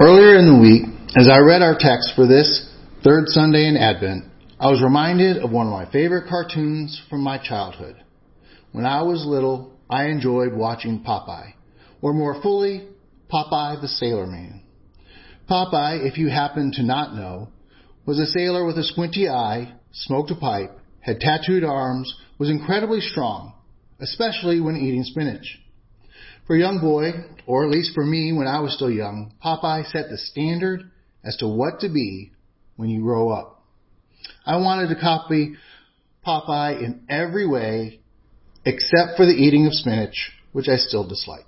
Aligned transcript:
Earlier 0.00 0.38
in 0.38 0.46
the 0.46 0.60
week, 0.60 0.84
as 1.16 1.28
I 1.28 1.38
read 1.38 1.60
our 1.60 1.76
text 1.76 2.12
for 2.14 2.24
this 2.24 2.72
third 3.02 3.24
Sunday 3.26 3.66
in 3.66 3.76
Advent, 3.76 4.26
I 4.60 4.68
was 4.68 4.80
reminded 4.80 5.38
of 5.38 5.50
one 5.50 5.66
of 5.66 5.72
my 5.72 5.90
favorite 5.90 6.28
cartoons 6.28 7.02
from 7.10 7.20
my 7.20 7.36
childhood. 7.36 7.96
When 8.70 8.86
I 8.86 9.02
was 9.02 9.26
little, 9.26 9.76
I 9.90 10.04
enjoyed 10.04 10.54
watching 10.54 11.02
Popeye, 11.02 11.54
or 12.00 12.12
more 12.12 12.40
fully, 12.40 12.86
Popeye 13.28 13.80
the 13.80 13.88
Sailor 13.88 14.28
Man. 14.28 14.62
Popeye, 15.50 16.06
if 16.06 16.16
you 16.16 16.28
happen 16.28 16.70
to 16.74 16.84
not 16.84 17.16
know, 17.16 17.48
was 18.06 18.20
a 18.20 18.26
sailor 18.26 18.64
with 18.64 18.78
a 18.78 18.84
squinty 18.84 19.28
eye, 19.28 19.74
smoked 19.90 20.30
a 20.30 20.36
pipe, 20.36 20.78
had 21.00 21.18
tattooed 21.18 21.64
arms, 21.64 22.14
was 22.38 22.50
incredibly 22.50 23.00
strong, 23.00 23.52
especially 23.98 24.60
when 24.60 24.76
eating 24.76 25.02
spinach. 25.02 25.58
For 26.48 26.56
a 26.56 26.58
young 26.58 26.80
boy, 26.80 27.10
or 27.46 27.66
at 27.66 27.70
least 27.70 27.92
for 27.94 28.02
me 28.02 28.32
when 28.32 28.46
I 28.46 28.60
was 28.60 28.72
still 28.72 28.90
young, 28.90 29.34
Popeye 29.44 29.84
set 29.92 30.08
the 30.08 30.16
standard 30.16 30.90
as 31.22 31.36
to 31.36 31.46
what 31.46 31.80
to 31.80 31.90
be 31.90 32.32
when 32.76 32.88
you 32.88 33.02
grow 33.02 33.28
up. 33.28 33.62
I 34.46 34.56
wanted 34.56 34.88
to 34.88 34.98
copy 34.98 35.56
Popeye 36.26 36.82
in 36.82 37.02
every 37.10 37.46
way 37.46 38.00
except 38.64 39.18
for 39.18 39.26
the 39.26 39.32
eating 39.32 39.66
of 39.66 39.74
spinach, 39.74 40.32
which 40.52 40.68
I 40.68 40.76
still 40.76 41.06
dislike. 41.06 41.44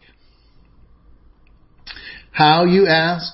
How, 2.30 2.66
you 2.66 2.86
ask? 2.86 3.32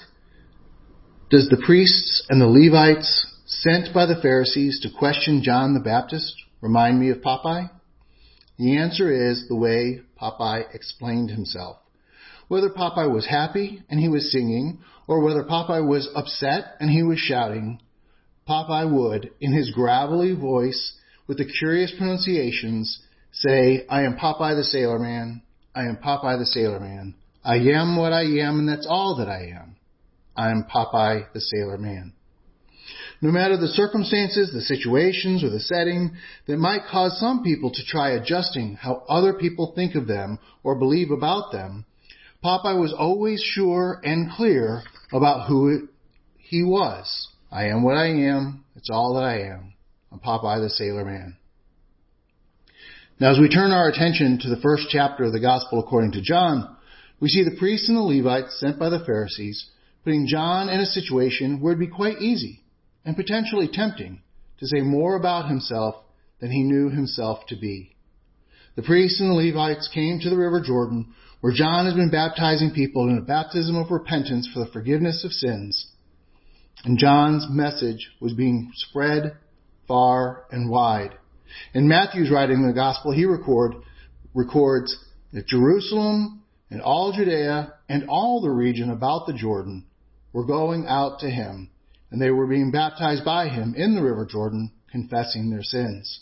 Does 1.30 1.48
the 1.48 1.60
priests 1.66 2.24
and 2.28 2.40
the 2.40 2.46
Levites 2.46 3.26
sent 3.44 3.92
by 3.92 4.06
the 4.06 4.20
Pharisees 4.22 4.78
to 4.82 4.96
question 4.96 5.42
John 5.42 5.74
the 5.74 5.80
Baptist 5.80 6.32
remind 6.60 7.00
me 7.00 7.10
of 7.10 7.22
Popeye? 7.22 7.70
The 8.58 8.76
answer 8.78 9.10
is 9.12 9.48
the 9.48 9.56
way 9.56 10.00
Popeye 10.20 10.74
explained 10.74 11.30
himself. 11.30 11.78
Whether 12.48 12.70
Popeye 12.70 13.12
was 13.12 13.26
happy 13.26 13.82
and 13.88 14.00
he 14.00 14.08
was 14.08 14.32
singing, 14.32 14.78
or 15.06 15.20
whether 15.20 15.42
Popeye 15.42 15.86
was 15.86 16.08
upset 16.14 16.76
and 16.80 16.90
he 16.90 17.02
was 17.02 17.18
shouting, 17.18 17.80
Popeye 18.48 18.90
would, 18.90 19.30
in 19.40 19.52
his 19.52 19.70
gravelly 19.72 20.32
voice, 20.32 20.94
with 21.26 21.38
the 21.38 21.44
curious 21.58 21.92
pronunciations, 21.98 23.02
say, 23.32 23.84
I 23.88 24.02
am 24.02 24.16
Popeye 24.16 24.54
the 24.54 24.64
Sailor 24.64 24.98
Man, 24.98 25.42
I 25.74 25.82
am 25.82 25.96
Popeye 25.96 26.38
the 26.38 26.46
Sailor 26.46 26.80
Man, 26.80 27.14
I 27.44 27.56
am 27.56 27.96
what 27.96 28.12
I 28.12 28.22
am 28.22 28.60
and 28.60 28.68
that's 28.68 28.86
all 28.88 29.16
that 29.16 29.28
I 29.28 29.52
am. 29.60 29.76
I 30.36 30.50
am 30.50 30.64
Popeye 30.64 31.32
the 31.32 31.40
Sailor 31.40 31.78
Man. 31.78 32.12
No 33.26 33.32
matter 33.32 33.56
the 33.56 33.66
circumstances, 33.66 34.52
the 34.52 34.60
situations, 34.60 35.42
or 35.42 35.50
the 35.50 35.58
setting 35.58 36.12
that 36.46 36.58
might 36.58 36.86
cause 36.88 37.18
some 37.18 37.42
people 37.42 37.72
to 37.72 37.84
try 37.84 38.10
adjusting 38.10 38.76
how 38.76 39.02
other 39.08 39.32
people 39.32 39.72
think 39.74 39.96
of 39.96 40.06
them 40.06 40.38
or 40.62 40.78
believe 40.78 41.10
about 41.10 41.50
them, 41.50 41.86
Popeye 42.44 42.78
was 42.78 42.94
always 42.96 43.42
sure 43.42 44.00
and 44.04 44.30
clear 44.30 44.84
about 45.12 45.48
who 45.48 45.88
he 46.38 46.62
was. 46.62 47.26
I 47.50 47.64
am 47.64 47.82
what 47.82 47.96
I 47.96 48.10
am. 48.10 48.64
It's 48.76 48.90
all 48.90 49.14
that 49.14 49.24
I 49.24 49.40
am. 49.40 49.74
I'm 50.12 50.20
Popeye 50.20 50.60
the 50.60 50.70
Sailor 50.70 51.04
Man. 51.04 51.36
Now 53.18 53.32
as 53.32 53.40
we 53.40 53.48
turn 53.48 53.72
our 53.72 53.88
attention 53.88 54.38
to 54.42 54.48
the 54.48 54.62
first 54.62 54.86
chapter 54.88 55.24
of 55.24 55.32
the 55.32 55.40
Gospel 55.40 55.80
according 55.80 56.12
to 56.12 56.22
John, 56.22 56.76
we 57.18 57.28
see 57.28 57.42
the 57.42 57.56
priests 57.58 57.88
and 57.88 57.98
the 57.98 58.02
Levites 58.02 58.60
sent 58.60 58.78
by 58.78 58.88
the 58.88 59.04
Pharisees 59.04 59.66
putting 60.04 60.28
John 60.28 60.68
in 60.68 60.78
a 60.78 60.86
situation 60.86 61.60
where 61.60 61.72
it'd 61.72 61.80
be 61.80 61.92
quite 61.92 62.22
easy 62.22 62.62
and 63.06 63.16
potentially 63.16 63.68
tempting 63.72 64.20
to 64.58 64.66
say 64.66 64.80
more 64.80 65.16
about 65.16 65.48
himself 65.48 65.94
than 66.40 66.50
he 66.50 66.64
knew 66.64 66.90
himself 66.90 67.46
to 67.46 67.56
be. 67.56 67.96
The 68.74 68.82
priests 68.82 69.20
and 69.20 69.30
the 69.30 69.34
Levites 69.34 69.88
came 69.94 70.18
to 70.20 70.28
the 70.28 70.36
river 70.36 70.60
Jordan 70.60 71.14
where 71.40 71.52
John 71.54 71.86
has 71.86 71.94
been 71.94 72.10
baptizing 72.10 72.72
people 72.72 73.08
in 73.08 73.16
a 73.16 73.22
baptism 73.22 73.76
of 73.76 73.90
repentance 73.90 74.48
for 74.52 74.60
the 74.60 74.70
forgiveness 74.72 75.24
of 75.24 75.32
sins. 75.32 75.86
And 76.84 76.98
John's 76.98 77.46
message 77.48 78.10
was 78.20 78.32
being 78.32 78.72
spread 78.74 79.36
far 79.86 80.44
and 80.50 80.68
wide. 80.68 81.16
In 81.72 81.88
Matthew's 81.88 82.30
writing 82.30 82.56
in 82.56 82.66
the 82.66 82.74
gospel, 82.74 83.12
he 83.12 83.24
record, 83.24 83.74
records 84.34 84.96
that 85.32 85.46
Jerusalem 85.46 86.42
and 86.70 86.82
all 86.82 87.12
Judea 87.12 87.74
and 87.88 88.06
all 88.08 88.40
the 88.40 88.50
region 88.50 88.90
about 88.90 89.26
the 89.26 89.32
Jordan 89.32 89.86
were 90.32 90.44
going 90.44 90.86
out 90.88 91.20
to 91.20 91.30
him 91.30 91.70
and 92.10 92.20
they 92.20 92.30
were 92.30 92.46
being 92.46 92.70
baptized 92.70 93.24
by 93.24 93.48
him 93.48 93.74
in 93.76 93.94
the 93.94 94.02
river 94.02 94.26
Jordan, 94.30 94.72
confessing 94.90 95.50
their 95.50 95.62
sins. 95.62 96.20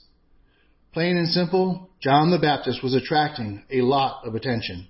Plain 0.93 1.17
and 1.17 1.29
simple, 1.29 1.91
John 2.01 2.31
the 2.31 2.39
Baptist 2.39 2.83
was 2.83 2.95
attracting 2.95 3.65
a 3.71 3.83
lot 3.83 4.27
of 4.27 4.35
attention. 4.35 4.87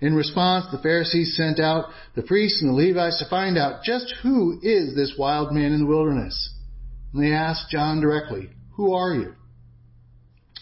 In 0.00 0.14
response, 0.14 0.66
the 0.70 0.82
Pharisees 0.82 1.36
sent 1.36 1.60
out 1.60 1.86
the 2.14 2.22
priests 2.22 2.60
and 2.62 2.70
the 2.70 2.88
Levites 2.88 3.18
to 3.18 3.30
find 3.30 3.56
out 3.56 3.84
just 3.84 4.12
who 4.22 4.58
is 4.62 4.94
this 4.94 5.14
wild 5.18 5.52
man 5.52 5.72
in 5.72 5.80
the 5.80 5.86
wilderness. 5.86 6.54
And 7.12 7.22
they 7.22 7.32
asked 7.32 7.70
John 7.70 8.00
directly, 8.00 8.48
Who 8.76 8.94
are 8.94 9.14
you? 9.14 9.34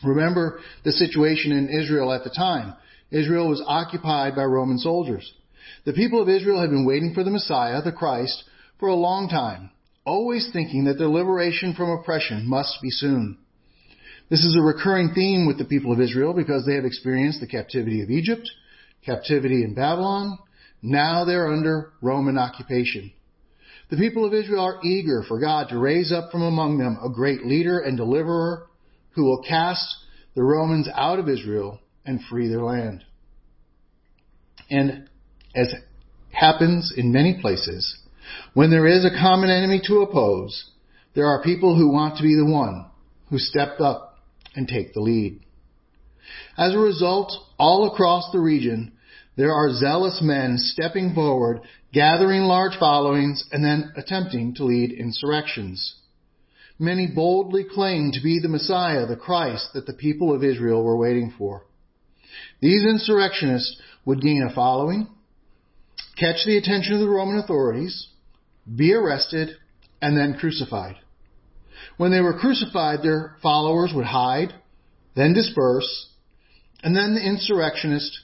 Remember 0.05 0.61
the 0.85 0.93
situation 0.93 1.53
in 1.53 1.69
Israel 1.69 2.13
at 2.13 2.25
the 2.25 2.31
time. 2.31 2.75
Israel 3.11 3.49
was 3.49 3.63
occupied 3.67 4.35
by 4.37 4.45
Roman 4.45 4.79
soldiers. 4.79 5.31
The 5.85 5.93
people 5.93 6.23
of 6.23 6.29
Israel 6.29 6.61
had 6.61 6.71
been 6.71 6.87
waiting 6.87 7.15
for 7.15 7.25
the 7.25 7.31
Messiah, 7.31 7.83
the 7.83 7.93
Christ, 7.93 8.45
for 8.81 8.89
a 8.89 8.95
long 8.95 9.29
time, 9.29 9.71
always 10.05 10.51
thinking 10.53 10.85
that 10.85 10.95
their 10.95 11.07
liberation 11.07 11.75
from 11.75 11.91
oppression 11.91 12.49
must 12.49 12.79
be 12.83 12.91
soon. 12.91 13.39
This 14.31 14.41
is 14.41 14.57
a 14.57 14.63
recurring 14.63 15.13
theme 15.15 15.47
with 15.47 15.59
the 15.59 15.65
people 15.65 15.93
of 15.93 16.01
Israel 16.01 16.33
because 16.33 16.65
they 16.65 16.75
have 16.75 16.85
experienced 16.85 17.41
the 17.41 17.47
captivity 17.47 18.03
of 18.03 18.11
Egypt, 18.11 18.49
captivity 19.05 19.63
in 19.63 19.75
Babylon. 19.75 20.39
Now 20.83 21.25
they're 21.25 21.53
under 21.53 21.93
Roman 22.01 22.39
occupation. 22.39 23.13
The 23.91 23.97
people 23.97 24.25
of 24.25 24.33
Israel 24.33 24.65
are 24.65 24.81
eager 24.85 25.25
for 25.27 25.41
God 25.41 25.69
to 25.69 25.79
raise 25.79 26.13
up 26.13 26.31
from 26.31 26.43
among 26.43 26.79
them 26.79 26.97
a 27.05 27.13
great 27.13 27.45
leader 27.45 27.81
and 27.81 27.97
deliverer 27.97 28.69
who 29.11 29.25
will 29.25 29.43
cast 29.43 29.97
the 30.35 30.45
Romans 30.45 30.89
out 30.95 31.19
of 31.19 31.29
Israel 31.29 31.81
and 32.07 32.21
free 32.31 32.49
their 32.49 32.63
land. 32.63 33.05
And 34.71 35.09
as 35.57 35.75
happens 36.31 36.95
in 36.97 37.13
many 37.13 37.41
places, 37.41 38.00
when 38.55 38.71
there 38.71 38.87
is 38.87 39.05
a 39.05 39.11
common 39.11 39.51
enemy 39.51 39.81
to 39.87 40.03
oppose, 40.03 40.71
there 41.15 41.27
are 41.27 41.43
people 41.43 41.77
who 41.77 41.93
want 41.93 42.17
to 42.17 42.23
be 42.23 42.35
the 42.35 42.51
one 42.51 42.87
who 43.29 43.39
step 43.39 43.81
up 43.81 44.19
and 44.55 44.67
take 44.67 44.93
the 44.93 45.01
lead. 45.01 45.41
As 46.57 46.75
a 46.75 46.79
result, 46.79 47.33
all 47.59 47.93
across 47.93 48.31
the 48.33 48.41
region, 48.41 48.93
there 49.37 49.53
are 49.53 49.73
zealous 49.73 50.21
men 50.23 50.57
stepping 50.59 51.15
forward, 51.15 51.61
gathering 51.93 52.43
large 52.43 52.77
followings, 52.79 53.45
and 53.53 53.65
then 53.65 53.93
attempting 53.97 54.55
to 54.55 54.65
lead 54.65 54.93
insurrections. 54.93 55.95
Many 56.79 57.07
boldly 57.07 57.65
claim 57.65 58.13
to 58.13 58.23
be 58.23 58.39
the 58.41 58.49
Messiah, 58.49 59.07
the 59.07 59.17
Christ 59.17 59.71
that 59.75 59.87
the 59.87 59.93
people 59.93 60.35
of 60.35 60.45
Israel 60.45 60.83
were 60.83 60.97
waiting 60.97 61.33
for. 61.37 61.65
These 62.61 62.85
insurrectionists 62.85 63.81
would 64.05 64.21
gain 64.21 64.43
a 64.43 64.55
following, 64.55 65.09
catch 66.19 66.45
the 66.45 66.57
attention 66.57 66.95
of 66.95 67.01
the 67.01 67.09
Roman 67.09 67.39
authorities, 67.39 68.09
be 68.75 68.93
arrested, 68.93 69.51
and 70.03 70.17
then 70.17 70.39
crucified. 70.39 70.97
When 71.97 72.11
they 72.11 72.21
were 72.21 72.39
crucified, 72.39 73.03
their 73.03 73.37
followers 73.43 73.93
would 73.95 74.07
hide, 74.07 74.55
then 75.15 75.35
disperse, 75.35 76.09
and 76.83 76.97
then 76.97 77.15
the 77.15 77.27
insurrectionist 77.27 78.19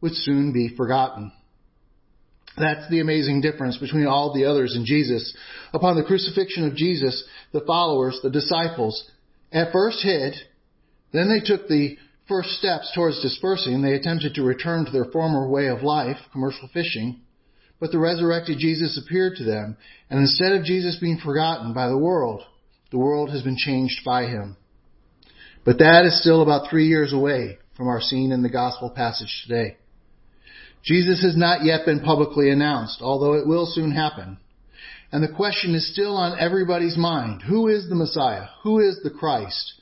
would 0.00 0.14
soon 0.14 0.52
be 0.52 0.74
forgotten. 0.76 1.32
That's 2.56 2.88
the 2.90 3.00
amazing 3.00 3.40
difference 3.40 3.76
between 3.76 4.06
all 4.06 4.34
the 4.34 4.46
others 4.46 4.74
and 4.74 4.84
Jesus. 4.84 5.36
Upon 5.72 5.96
the 5.96 6.04
crucifixion 6.04 6.66
of 6.66 6.74
Jesus, 6.74 7.22
the 7.52 7.60
followers, 7.60 8.18
the 8.22 8.30
disciples, 8.30 9.08
at 9.52 9.72
first 9.72 10.02
hid, 10.02 10.34
then 11.12 11.28
they 11.28 11.44
took 11.44 11.68
the 11.68 11.96
first 12.28 12.50
steps 12.50 12.90
towards 12.94 13.22
dispersing. 13.22 13.82
They 13.82 13.94
attempted 13.94 14.34
to 14.34 14.42
return 14.42 14.84
to 14.84 14.90
their 14.90 15.06
former 15.06 15.48
way 15.48 15.68
of 15.68 15.82
life, 15.82 16.16
commercial 16.32 16.68
fishing, 16.72 17.20
but 17.80 17.90
the 17.90 17.98
resurrected 17.98 18.58
Jesus 18.58 19.00
appeared 19.02 19.36
to 19.36 19.44
them, 19.44 19.76
and 20.10 20.20
instead 20.20 20.52
of 20.52 20.64
Jesus 20.64 20.98
being 21.00 21.18
forgotten 21.18 21.72
by 21.72 21.88
the 21.88 21.98
world, 21.98 22.42
the 22.90 22.98
world 22.98 23.30
has 23.30 23.42
been 23.42 23.56
changed 23.56 24.04
by 24.04 24.26
him. 24.26 24.56
But 25.64 25.78
that 25.78 26.04
is 26.04 26.20
still 26.20 26.42
about 26.42 26.68
three 26.68 26.86
years 26.86 27.12
away 27.12 27.58
from 27.76 27.88
our 27.88 28.00
scene 28.00 28.32
in 28.32 28.42
the 28.42 28.50
gospel 28.50 28.90
passage 28.90 29.44
today. 29.46 29.76
Jesus 30.82 31.22
has 31.22 31.36
not 31.36 31.64
yet 31.64 31.84
been 31.84 32.00
publicly 32.00 32.50
announced, 32.50 33.00
although 33.02 33.34
it 33.34 33.46
will 33.46 33.66
soon 33.66 33.92
happen. 33.92 34.38
And 35.12 35.22
the 35.22 35.34
question 35.34 35.74
is 35.74 35.92
still 35.92 36.16
on 36.16 36.38
everybody's 36.38 36.96
mind. 36.96 37.42
Who 37.42 37.68
is 37.68 37.88
the 37.88 37.94
Messiah? 37.94 38.46
Who 38.62 38.78
is 38.78 39.00
the 39.02 39.10
Christ? 39.10 39.74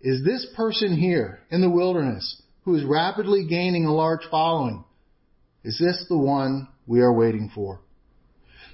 Is 0.00 0.24
this 0.24 0.46
person 0.56 0.96
here 0.96 1.40
in 1.50 1.60
the 1.60 1.70
wilderness 1.70 2.40
who 2.64 2.74
is 2.74 2.84
rapidly 2.84 3.46
gaining 3.48 3.84
a 3.84 3.94
large 3.94 4.24
following? 4.30 4.84
Is 5.64 5.78
this 5.78 6.06
the 6.08 6.18
one 6.18 6.68
we 6.86 7.00
are 7.00 7.12
waiting 7.12 7.50
for. 7.54 7.80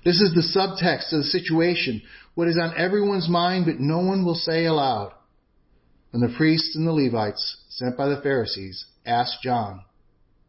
This 0.05 0.21
is 0.21 0.35
the 0.35 0.59
subtext 0.59 1.13
of 1.13 1.19
the 1.19 1.25
situation, 1.25 2.03
what 2.35 2.49
is 2.49 2.59
on 2.61 2.77
everyone's 2.77 3.29
mind 3.29 3.67
but 3.67 3.79
no 3.79 3.99
one 3.99 4.25
will 4.25 4.35
say 4.35 4.65
aloud. 4.65 5.13
When 6.11 6.21
the 6.21 6.37
priests 6.37 6.77
and 6.77 6.87
the 6.87 6.93
Levites, 6.93 7.57
sent 7.69 7.97
by 7.97 8.09
the 8.09 8.21
Pharisees, 8.21 8.85
asked 9.07 9.39
John, 9.43 9.83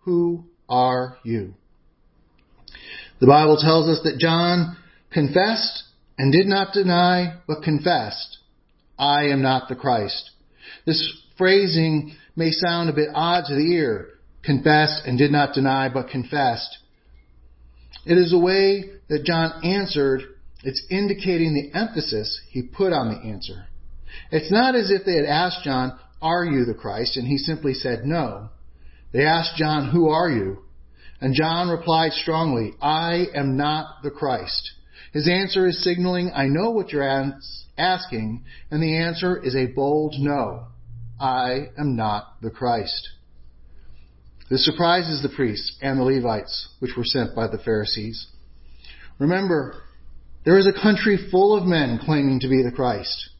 Who 0.01 0.45
are 0.67 1.17
you? 1.23 1.53
The 3.21 3.27
Bible 3.27 3.57
tells 3.57 3.87
us 3.87 4.03
that 4.03 4.19
John 4.19 4.75
confessed 5.11 5.83
and 6.17 6.31
did 6.31 6.47
not 6.47 6.73
deny, 6.73 7.39
but 7.47 7.63
confessed, 7.63 8.39
I 8.97 9.27
am 9.27 9.41
not 9.41 9.69
the 9.69 9.75
Christ. 9.75 10.31
This 10.85 11.13
phrasing 11.37 12.15
may 12.35 12.51
sound 12.51 12.89
a 12.89 12.93
bit 12.93 13.09
odd 13.13 13.45
to 13.47 13.55
the 13.55 13.73
ear. 13.73 14.09
Confessed 14.43 15.03
and 15.05 15.17
did 15.17 15.31
not 15.31 15.53
deny, 15.53 15.89
but 15.89 16.09
confessed. 16.09 16.77
It 18.05 18.17
is 18.17 18.33
a 18.33 18.37
way 18.37 18.85
that 19.09 19.23
John 19.23 19.63
answered. 19.63 20.21
It's 20.63 20.83
indicating 20.89 21.53
the 21.53 21.77
emphasis 21.77 22.41
he 22.49 22.63
put 22.63 22.93
on 22.93 23.09
the 23.09 23.29
answer. 23.29 23.65
It's 24.31 24.51
not 24.51 24.75
as 24.75 24.91
if 24.91 25.05
they 25.05 25.15
had 25.15 25.25
asked 25.25 25.63
John, 25.63 25.97
are 26.21 26.45
you 26.45 26.65
the 26.65 26.73
Christ? 26.73 27.17
And 27.17 27.27
he 27.27 27.37
simply 27.37 27.73
said 27.73 28.05
no. 28.05 28.49
They 29.11 29.25
asked 29.25 29.57
John, 29.57 29.89
who 29.91 30.09
are 30.09 30.29
you? 30.29 30.59
And 31.19 31.33
John 31.35 31.69
replied 31.69 32.13
strongly, 32.13 32.73
I 32.81 33.25
am 33.35 33.55
not 33.55 34.03
the 34.03 34.11
Christ. 34.11 34.71
His 35.13 35.29
answer 35.29 35.67
is 35.67 35.83
signaling, 35.83 36.31
I 36.33 36.47
know 36.47 36.71
what 36.71 36.91
you're 36.91 37.33
asking, 37.77 38.43
and 38.71 38.81
the 38.81 38.97
answer 38.97 39.41
is 39.41 39.55
a 39.55 39.67
bold 39.67 40.15
no. 40.17 40.67
I 41.19 41.67
am 41.77 41.95
not 41.95 42.41
the 42.41 42.49
Christ. 42.49 43.09
This 44.53 44.65
surprises 44.65 45.23
the 45.23 45.35
priests 45.35 45.75
and 45.81 45.97
the 45.99 46.03
Levites, 46.03 46.67
which 46.77 46.95
were 46.95 47.03
sent 47.03 47.35
by 47.35 47.47
the 47.47 47.57
Pharisees. 47.57 48.27
Remember, 49.17 49.81
there 50.45 50.59
is 50.59 50.67
a 50.67 50.79
country 50.79 51.17
full 51.31 51.57
of 51.57 51.65
men 51.65 51.97
claiming 52.05 52.39
to 52.41 52.47
be 52.47 52.61
the 52.61 52.71
Christ. 52.71 53.31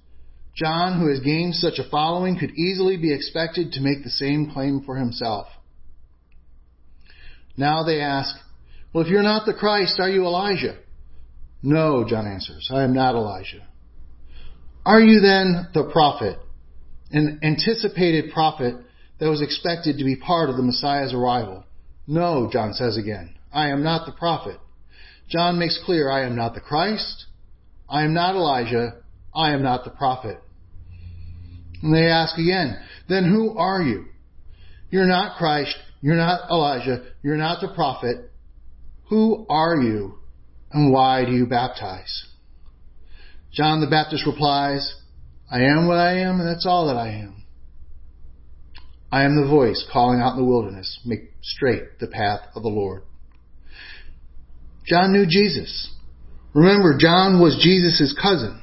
John, 0.56 1.00
who 1.00 1.10
has 1.10 1.20
gained 1.20 1.54
such 1.54 1.78
a 1.78 1.88
following, 1.88 2.40
could 2.40 2.50
easily 2.58 2.98
be 2.98 3.14
expected 3.14 3.74
to 3.74 3.82
make 3.82 4.04
the 4.04 4.10
same 4.10 4.50
claim 4.50 4.82
for 4.82 4.96
himself. 4.96 5.46
Now 7.56 7.84
they 7.84 8.02
ask, 8.02 8.36
Well, 8.92 9.06
if 9.06 9.12
you're 9.12 9.22
not 9.22 9.46
the 9.46 9.54
Christ, 9.54 10.00
are 10.00 10.10
you 10.10 10.26
Elijah? 10.26 10.80
No, 11.62 12.06
John 12.10 12.26
answers, 12.26 12.72
I 12.74 12.82
am 12.82 12.96
not 12.96 13.14
Elijah. 13.14 13.68
Are 14.84 15.00
you 15.00 15.20
then 15.20 15.68
the 15.76 15.92
prophet, 15.92 16.40
an 17.12 17.40
anticipated 17.44 18.34
prophet 18.34 18.78
that 19.24 19.30
was 19.30 19.42
expected 19.42 19.98
to 19.98 20.04
be 20.04 20.18
part 20.18 20.50
of 20.50 20.58
the 20.58 20.64
Messiah's 20.64 21.14
arrival? 21.14 21.64
No, 22.06 22.50
John 22.52 22.74
says 22.74 22.98
again, 22.98 23.36
I 23.54 23.70
am 23.70 23.82
not 23.82 24.06
the 24.06 24.12
prophet. 24.12 24.60
John 25.30 25.58
makes 25.58 25.80
clear, 25.86 26.12
I 26.12 26.26
am 26.26 26.36
not 26.36 26.56
the 26.56 26.60
Christ, 26.60 27.28
I 27.88 28.04
am 28.04 28.14
not 28.14 28.36
Elijah, 28.36 28.98
I 29.34 29.54
am 29.54 29.64
not 29.64 29.86
the 29.86 29.92
prophet. 29.92 30.40
And 31.82 31.96
they 31.96 32.08
ask 32.08 32.38
again, 32.38 32.78
then 33.08 33.24
who 33.24 33.58
are 33.58 33.82
you? 33.82 34.08
You're 34.90 35.06
not 35.06 35.38
Christ, 35.38 35.78
you're 36.02 36.18
not 36.18 36.52
Elijah. 36.52 37.06
You're 37.24 37.38
not 37.38 37.62
the 37.62 37.74
prophet. 37.74 38.30
Who 39.08 39.46
are 39.50 39.78
you 39.78 40.16
and 40.74 40.92
why 40.92 41.24
do 41.24 41.32
you 41.32 41.46
baptize? 41.46 42.26
John 43.54 43.80
the 43.80 43.88
Baptist 43.88 44.26
replies, 44.26 44.96
I 45.50 45.62
am 45.62 45.88
what 45.88 45.98
I 45.98 46.20
am 46.20 46.42
and 46.42 46.50
that's 46.50 46.66
all 46.66 46.88
that 46.88 46.98
I 46.98 47.08
am. 47.08 47.43
I 49.14 49.26
am 49.26 49.36
the 49.36 49.48
voice 49.48 49.86
calling 49.94 50.22
out 50.22 50.32
in 50.32 50.40
the 50.40 50.50
wilderness, 50.50 51.00
make 51.06 51.34
straight 51.44 52.00
the 52.00 52.08
path 52.08 52.48
of 52.56 52.64
the 52.64 52.70
Lord. 52.70 53.04
John 54.88 55.14
knew 55.14 55.28
Jesus. 55.30 55.94
Remember, 56.56 56.98
John 56.98 57.40
was 57.40 57.62
Jesus' 57.62 58.18
cousin. 58.20 58.60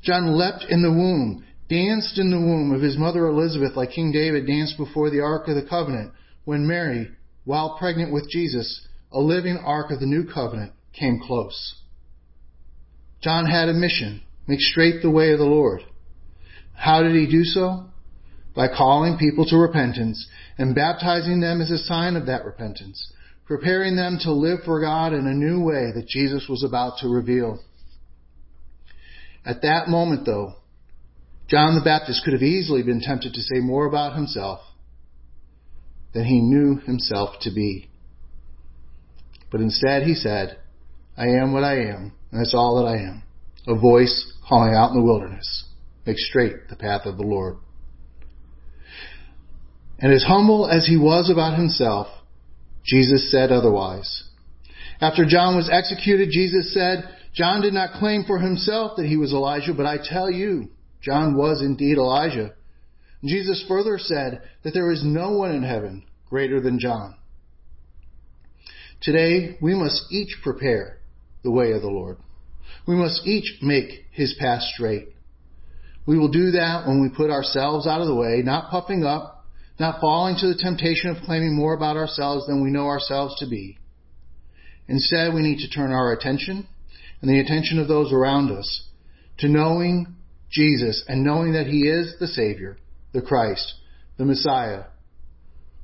John 0.00 0.38
leapt 0.38 0.66
in 0.68 0.80
the 0.82 0.92
womb, 0.92 1.44
danced 1.68 2.20
in 2.20 2.30
the 2.30 2.38
womb 2.38 2.72
of 2.72 2.82
his 2.82 2.96
mother 2.96 3.26
Elizabeth 3.26 3.74
like 3.74 3.90
King 3.90 4.12
David 4.12 4.46
danced 4.46 4.76
before 4.76 5.10
the 5.10 5.18
Ark 5.18 5.48
of 5.48 5.56
the 5.56 5.68
Covenant, 5.68 6.12
when 6.44 6.68
Mary, 6.68 7.10
while 7.44 7.76
pregnant 7.76 8.12
with 8.12 8.30
Jesus, 8.30 8.86
a 9.10 9.18
living 9.18 9.56
ark 9.56 9.90
of 9.90 9.98
the 9.98 10.06
new 10.06 10.24
covenant, 10.24 10.72
came 10.92 11.18
close. 11.20 11.82
John 13.22 13.44
had 13.46 13.68
a 13.68 13.74
mission, 13.74 14.22
make 14.46 14.60
straight 14.60 15.02
the 15.02 15.10
way 15.10 15.32
of 15.32 15.40
the 15.40 15.44
Lord. 15.44 15.80
How 16.74 17.02
did 17.02 17.16
he 17.16 17.26
do 17.26 17.42
so? 17.42 17.86
By 18.54 18.68
calling 18.68 19.18
people 19.18 19.44
to 19.46 19.56
repentance 19.56 20.28
and 20.58 20.74
baptizing 20.74 21.40
them 21.40 21.60
as 21.60 21.70
a 21.70 21.78
sign 21.78 22.14
of 22.16 22.26
that 22.26 22.44
repentance, 22.44 23.12
preparing 23.46 23.96
them 23.96 24.18
to 24.22 24.32
live 24.32 24.60
for 24.64 24.80
God 24.80 25.12
in 25.12 25.26
a 25.26 25.34
new 25.34 25.62
way 25.62 25.90
that 25.94 26.06
Jesus 26.06 26.46
was 26.48 26.62
about 26.62 26.98
to 26.98 27.08
reveal. 27.08 27.60
At 29.44 29.62
that 29.62 29.88
moment, 29.88 30.24
though, 30.24 30.54
John 31.48 31.74
the 31.74 31.84
Baptist 31.84 32.22
could 32.24 32.32
have 32.32 32.42
easily 32.42 32.82
been 32.82 33.00
tempted 33.00 33.34
to 33.34 33.42
say 33.42 33.60
more 33.60 33.86
about 33.86 34.14
himself 34.14 34.60
than 36.14 36.24
he 36.24 36.40
knew 36.40 36.78
himself 36.78 37.34
to 37.42 37.50
be. 37.52 37.90
But 39.50 39.60
instead 39.60 40.04
he 40.04 40.14
said, 40.14 40.58
I 41.16 41.26
am 41.26 41.52
what 41.52 41.64
I 41.64 41.80
am, 41.80 42.12
and 42.30 42.40
that's 42.40 42.54
all 42.54 42.76
that 42.76 42.88
I 42.88 42.96
am. 42.96 43.22
A 43.66 43.78
voice 43.78 44.32
calling 44.48 44.74
out 44.74 44.90
in 44.90 44.96
the 44.96 45.04
wilderness, 45.04 45.64
make 46.06 46.18
straight 46.18 46.68
the 46.70 46.76
path 46.76 47.02
of 47.04 47.16
the 47.16 47.22
Lord. 47.22 47.56
And 50.04 50.12
as 50.12 50.22
humble 50.22 50.68
as 50.68 50.86
he 50.86 50.98
was 50.98 51.30
about 51.30 51.56
himself, 51.56 52.08
Jesus 52.84 53.30
said 53.30 53.50
otherwise. 53.50 54.24
After 55.00 55.24
John 55.24 55.56
was 55.56 55.70
executed, 55.72 56.28
Jesus 56.30 56.74
said, 56.74 57.08
John 57.32 57.62
did 57.62 57.72
not 57.72 57.98
claim 57.98 58.24
for 58.26 58.38
himself 58.38 58.98
that 58.98 59.06
he 59.06 59.16
was 59.16 59.32
Elijah, 59.32 59.72
but 59.72 59.86
I 59.86 59.96
tell 59.96 60.30
you, 60.30 60.68
John 61.00 61.34
was 61.38 61.62
indeed 61.62 61.96
Elijah. 61.96 62.52
Jesus 63.24 63.64
further 63.66 63.96
said 63.96 64.42
that 64.62 64.74
there 64.74 64.90
is 64.90 65.02
no 65.02 65.38
one 65.38 65.52
in 65.52 65.62
heaven 65.62 66.04
greater 66.28 66.60
than 66.60 66.78
John. 66.78 67.14
Today, 69.00 69.56
we 69.62 69.74
must 69.74 70.12
each 70.12 70.36
prepare 70.42 70.98
the 71.42 71.50
way 71.50 71.72
of 71.72 71.80
the 71.80 71.88
Lord. 71.88 72.18
We 72.86 72.94
must 72.94 73.26
each 73.26 73.56
make 73.62 74.04
his 74.10 74.36
path 74.38 74.64
straight. 74.74 75.08
We 76.04 76.18
will 76.18 76.30
do 76.30 76.50
that 76.50 76.86
when 76.86 77.00
we 77.00 77.08
put 77.08 77.30
ourselves 77.30 77.86
out 77.86 78.02
of 78.02 78.06
the 78.06 78.14
way, 78.14 78.42
not 78.44 78.70
puffing 78.70 79.02
up, 79.02 79.33
not 79.78 80.00
falling 80.00 80.36
to 80.36 80.46
the 80.46 80.58
temptation 80.58 81.10
of 81.10 81.22
claiming 81.24 81.54
more 81.54 81.74
about 81.74 81.96
ourselves 81.96 82.46
than 82.46 82.62
we 82.62 82.70
know 82.70 82.86
ourselves 82.86 83.38
to 83.38 83.46
be. 83.46 83.78
Instead, 84.86 85.34
we 85.34 85.42
need 85.42 85.58
to 85.58 85.70
turn 85.70 85.92
our 85.92 86.12
attention 86.12 86.66
and 87.20 87.30
the 87.30 87.40
attention 87.40 87.78
of 87.78 87.88
those 87.88 88.12
around 88.12 88.50
us 88.50 88.88
to 89.38 89.48
knowing 89.48 90.14
Jesus 90.50 91.04
and 91.08 91.24
knowing 91.24 91.52
that 91.52 91.66
He 91.66 91.88
is 91.88 92.14
the 92.20 92.28
Savior 92.28 92.76
the 93.12 93.22
Christ, 93.22 93.74
the 94.18 94.24
Messiah, 94.24 94.84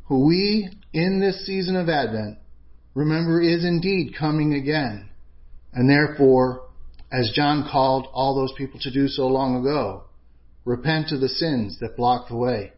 who 0.06 0.26
we, 0.26 0.68
in 0.92 1.20
this 1.20 1.46
season 1.46 1.76
of 1.76 1.88
Advent, 1.88 2.38
remember 2.94 3.40
is 3.40 3.64
indeed 3.64 4.14
coming 4.18 4.52
again. 4.54 5.08
And 5.72 5.88
therefore, 5.88 6.62
as 7.12 7.30
John 7.32 7.68
called 7.70 8.08
all 8.12 8.34
those 8.34 8.52
people 8.58 8.80
to 8.80 8.90
do 8.90 9.06
so 9.06 9.28
long 9.28 9.60
ago, 9.60 10.04
repent 10.64 11.12
of 11.12 11.20
the 11.20 11.28
sins 11.28 11.78
that 11.80 11.96
block 11.96 12.28
the 12.28 12.36
way. 12.36 12.72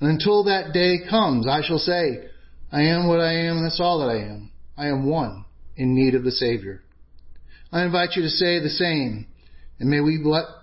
And 0.00 0.10
until 0.10 0.44
that 0.44 0.72
day 0.72 0.98
comes, 1.08 1.46
I 1.46 1.62
shall 1.62 1.78
say, 1.78 2.28
I 2.72 2.82
am 2.82 3.08
what 3.08 3.20
I 3.20 3.32
am, 3.46 3.58
and 3.58 3.66
that's 3.66 3.80
all 3.80 4.00
that 4.00 4.10
I 4.10 4.18
am. 4.18 4.50
I 4.76 4.88
am 4.88 5.08
one 5.08 5.44
in 5.76 5.94
need 5.94 6.14
of 6.14 6.24
the 6.24 6.32
Savior. 6.32 6.82
I 7.72 7.84
invite 7.84 8.10
you 8.16 8.22
to 8.22 8.28
say 8.28 8.60
the 8.60 8.68
same 8.68 9.26
and 9.80 9.90
may 9.90 10.00
we, 10.00 10.18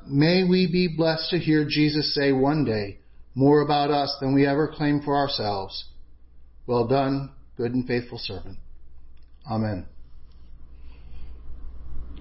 may 0.08 0.44
we 0.44 0.68
be 0.72 0.88
blessed 0.88 1.30
to 1.32 1.38
hear 1.38 1.66
Jesus 1.68 2.16
say 2.16 2.32
one 2.32 2.66
day 2.66 3.00
more 3.36 3.62
about 3.62 3.92
us 3.92 4.16
than 4.20 4.34
we 4.34 4.46
ever 4.46 4.68
claim 4.68 5.02
for 5.02 5.16
ourselves. 5.16 5.86
Well 6.66 6.88
done, 6.88 7.32
good 7.58 7.74
and 7.74 7.86
faithful 7.86 8.18
servant. 8.18 8.58
Amen. 9.50 9.86